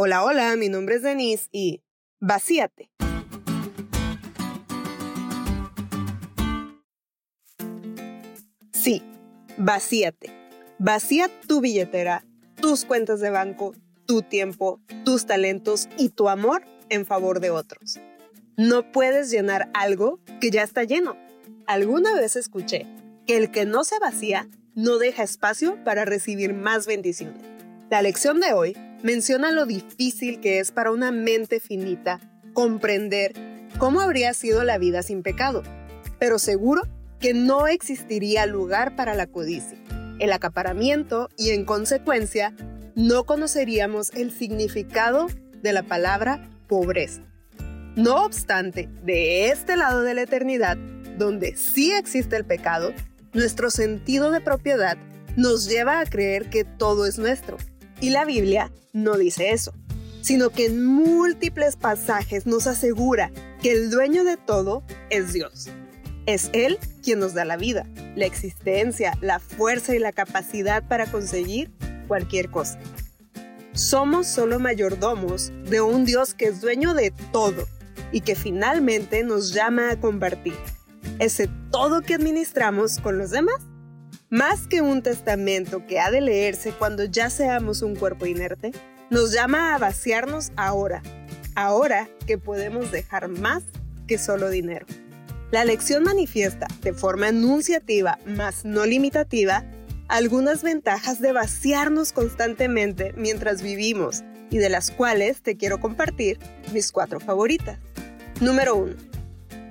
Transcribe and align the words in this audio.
Hola, 0.00 0.22
hola, 0.22 0.54
mi 0.54 0.68
nombre 0.68 0.94
es 0.94 1.02
Denise 1.02 1.48
y 1.50 1.82
vacíate. 2.20 2.88
Sí, 8.72 9.02
vacíate. 9.56 10.30
Vacía 10.78 11.28
tu 11.48 11.60
billetera, 11.60 12.24
tus 12.60 12.84
cuentas 12.84 13.18
de 13.18 13.30
banco, 13.30 13.74
tu 14.06 14.22
tiempo, 14.22 14.80
tus 15.04 15.26
talentos 15.26 15.88
y 15.98 16.10
tu 16.10 16.28
amor 16.28 16.62
en 16.90 17.04
favor 17.04 17.40
de 17.40 17.50
otros. 17.50 17.98
No 18.56 18.92
puedes 18.92 19.32
llenar 19.32 19.68
algo 19.74 20.20
que 20.40 20.52
ya 20.52 20.62
está 20.62 20.84
lleno. 20.84 21.16
Alguna 21.66 22.14
vez 22.14 22.36
escuché 22.36 22.86
que 23.26 23.36
el 23.36 23.50
que 23.50 23.66
no 23.66 23.82
se 23.82 23.98
vacía 23.98 24.48
no 24.76 24.98
deja 24.98 25.24
espacio 25.24 25.76
para 25.82 26.04
recibir 26.04 26.54
más 26.54 26.86
bendiciones. 26.86 27.42
La 27.90 28.00
lección 28.00 28.38
de 28.38 28.52
hoy 28.52 28.76
menciona 29.02 29.52
lo 29.52 29.66
difícil 29.66 30.40
que 30.40 30.58
es 30.58 30.72
para 30.72 30.90
una 30.90 31.12
mente 31.12 31.60
finita 31.60 32.20
comprender 32.52 33.32
cómo 33.78 34.00
habría 34.00 34.34
sido 34.34 34.64
la 34.64 34.78
vida 34.78 35.02
sin 35.02 35.22
pecado, 35.22 35.62
pero 36.18 36.38
seguro 36.38 36.82
que 37.20 37.34
no 37.34 37.66
existiría 37.66 38.46
lugar 38.46 38.96
para 38.96 39.14
la 39.14 39.26
codicia, 39.26 39.78
el 40.18 40.32
acaparamiento 40.32 41.28
y 41.36 41.50
en 41.50 41.64
consecuencia 41.64 42.54
no 42.94 43.24
conoceríamos 43.24 44.10
el 44.14 44.32
significado 44.32 45.28
de 45.62 45.72
la 45.72 45.84
palabra 45.84 46.50
pobreza. 46.66 47.22
No 47.94 48.24
obstante, 48.24 48.88
de 49.04 49.50
este 49.50 49.76
lado 49.76 50.02
de 50.02 50.14
la 50.14 50.22
eternidad, 50.22 50.76
donde 51.16 51.56
sí 51.56 51.92
existe 51.92 52.36
el 52.36 52.44
pecado, 52.44 52.92
nuestro 53.32 53.70
sentido 53.70 54.30
de 54.30 54.40
propiedad 54.40 54.96
nos 55.36 55.68
lleva 55.68 56.00
a 56.00 56.06
creer 56.06 56.50
que 56.50 56.64
todo 56.64 57.06
es 57.06 57.18
nuestro. 57.18 57.58
Y 58.00 58.10
la 58.10 58.24
Biblia 58.24 58.70
no 58.92 59.16
dice 59.16 59.50
eso, 59.50 59.72
sino 60.20 60.50
que 60.50 60.66
en 60.66 60.84
múltiples 60.84 61.76
pasajes 61.76 62.46
nos 62.46 62.66
asegura 62.66 63.30
que 63.62 63.72
el 63.72 63.90
dueño 63.90 64.24
de 64.24 64.36
todo 64.36 64.82
es 65.10 65.32
Dios. 65.32 65.68
Es 66.26 66.50
Él 66.52 66.78
quien 67.02 67.18
nos 67.20 67.34
da 67.34 67.44
la 67.44 67.56
vida, 67.56 67.86
la 68.14 68.26
existencia, 68.26 69.16
la 69.20 69.38
fuerza 69.38 69.94
y 69.94 69.98
la 69.98 70.12
capacidad 70.12 70.86
para 70.86 71.10
conseguir 71.10 71.72
cualquier 72.06 72.50
cosa. 72.50 72.78
Somos 73.72 74.26
solo 74.26 74.58
mayordomos 74.58 75.52
de 75.64 75.80
un 75.80 76.04
Dios 76.04 76.34
que 76.34 76.46
es 76.46 76.60
dueño 76.60 76.94
de 76.94 77.12
todo 77.32 77.66
y 78.12 78.20
que 78.20 78.34
finalmente 78.34 79.22
nos 79.22 79.54
llama 79.54 79.90
a 79.90 80.00
compartir 80.00 80.54
ese 81.18 81.48
todo 81.70 82.00
que 82.00 82.14
administramos 82.14 82.98
con 82.98 83.18
los 83.18 83.30
demás. 83.30 83.56
Más 84.30 84.66
que 84.66 84.82
un 84.82 85.02
testamento 85.02 85.86
que 85.86 86.00
ha 86.00 86.10
de 86.10 86.20
leerse 86.20 86.72
cuando 86.72 87.04
ya 87.04 87.30
seamos 87.30 87.80
un 87.80 87.96
cuerpo 87.96 88.26
inerte, 88.26 88.72
nos 89.08 89.32
llama 89.32 89.74
a 89.74 89.78
vaciarnos 89.78 90.52
ahora, 90.54 91.02
ahora 91.54 92.10
que 92.26 92.36
podemos 92.36 92.92
dejar 92.92 93.28
más 93.28 93.62
que 94.06 94.18
solo 94.18 94.50
dinero. 94.50 94.84
La 95.50 95.64
lección 95.64 96.04
manifiesta, 96.04 96.66
de 96.82 96.92
forma 96.92 97.30
enunciativa, 97.30 98.18
más 98.26 98.66
no 98.66 98.84
limitativa, 98.84 99.64
algunas 100.08 100.62
ventajas 100.62 101.22
de 101.22 101.32
vaciarnos 101.32 102.12
constantemente 102.12 103.14
mientras 103.16 103.62
vivimos 103.62 104.24
y 104.50 104.58
de 104.58 104.68
las 104.68 104.90
cuales 104.90 105.40
te 105.40 105.56
quiero 105.56 105.80
compartir 105.80 106.38
mis 106.74 106.92
cuatro 106.92 107.18
favoritas. 107.18 107.78
Número 108.42 108.76
1. 108.76 108.94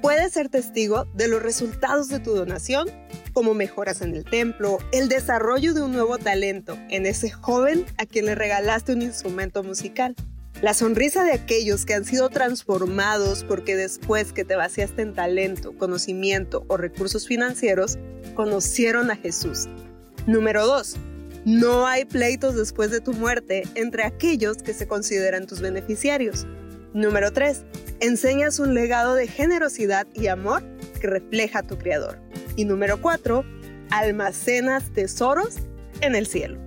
Puedes 0.00 0.32
ser 0.32 0.48
testigo 0.48 1.04
de 1.12 1.28
los 1.28 1.42
resultados 1.42 2.08
de 2.08 2.20
tu 2.20 2.34
donación, 2.34 2.88
como 3.36 3.52
mejoras 3.52 4.00
en 4.00 4.16
el 4.16 4.24
templo, 4.24 4.78
el 4.92 5.10
desarrollo 5.10 5.74
de 5.74 5.82
un 5.82 5.92
nuevo 5.92 6.16
talento 6.16 6.78
en 6.88 7.04
ese 7.04 7.30
joven 7.30 7.84
a 7.98 8.06
quien 8.06 8.24
le 8.24 8.34
regalaste 8.34 8.94
un 8.94 9.02
instrumento 9.02 9.62
musical 9.62 10.16
la 10.62 10.72
sonrisa 10.72 11.22
de 11.22 11.32
aquellos 11.32 11.84
que 11.84 11.92
han 11.92 12.06
sido 12.06 12.30
transformados 12.30 13.44
porque 13.44 13.76
después 13.76 14.32
que 14.32 14.46
te 14.46 14.56
vaciaste 14.56 15.02
en 15.02 15.12
talento, 15.12 15.76
conocimiento 15.76 16.64
o 16.68 16.78
recursos 16.78 17.26
financieros, 17.26 17.98
conocieron 18.34 19.10
a 19.10 19.16
Jesús. 19.16 19.68
Número 20.26 20.66
2. 20.66 20.96
No 21.44 21.86
hay 21.86 22.06
pleitos 22.06 22.56
después 22.56 22.90
de 22.90 23.02
tu 23.02 23.12
muerte 23.12 23.64
entre 23.74 24.04
aquellos 24.04 24.56
que 24.62 24.72
se 24.72 24.88
consideran 24.88 25.46
tus 25.46 25.60
beneficiarios. 25.60 26.46
Número 26.94 27.34
3. 27.34 27.64
Enseñas 28.00 28.58
un 28.58 28.72
legado 28.72 29.14
de 29.14 29.28
generosidad 29.28 30.06
y 30.14 30.28
amor 30.28 30.62
que 30.98 31.06
refleja 31.06 31.58
a 31.58 31.66
tu 31.66 31.76
Creador. 31.76 32.25
Y 32.56 32.64
número 32.64 33.00
4. 33.00 33.44
Almacenas 33.90 34.90
tesoros 34.92 35.56
en 36.00 36.14
el 36.14 36.26
cielo. 36.26 36.58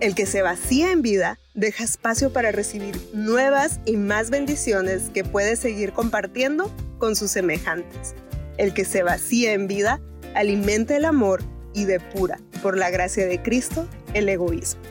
El 0.00 0.14
que 0.14 0.26
se 0.26 0.42
vacía 0.42 0.92
en 0.92 1.02
vida 1.02 1.38
deja 1.54 1.84
espacio 1.84 2.32
para 2.32 2.52
recibir 2.52 2.96
nuevas 3.14 3.80
y 3.84 3.96
más 3.96 4.30
bendiciones 4.30 5.10
que 5.14 5.24
puede 5.24 5.56
seguir 5.56 5.92
compartiendo 5.92 6.70
con 6.98 7.16
sus 7.16 7.30
semejantes. 7.30 8.14
El 8.58 8.74
que 8.74 8.84
se 8.84 9.02
vacía 9.02 9.52
en 9.52 9.66
vida 9.66 10.00
alimenta 10.34 10.96
el 10.96 11.04
amor 11.04 11.42
y 11.74 11.84
depura, 11.84 12.38
por 12.62 12.76
la 12.76 12.90
gracia 12.90 13.26
de 13.26 13.42
Cristo, 13.42 13.88
el 14.12 14.28
egoísmo. 14.28 14.82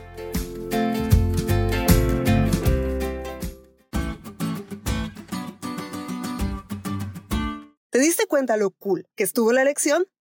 ¿Te 7.90 7.98
diste 7.98 8.26
cuenta 8.26 8.56
lo 8.56 8.70
cool 8.70 9.06
que 9.14 9.22
estuvo 9.24 9.52
la 9.52 9.64
lección? 9.64 10.06